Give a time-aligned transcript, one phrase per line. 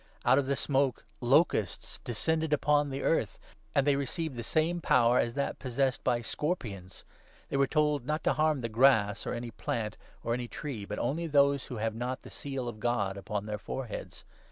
[0.25, 3.37] Out of the smoke locusts descended upon the earth,
[3.75, 7.05] and 3 they received the same power as that possessed by scorpions.
[7.49, 10.85] They were told not to harm the grass, or any plant, or any 4 tree,
[10.85, 14.25] but only those who have not' the seal of God upon their foreheads.'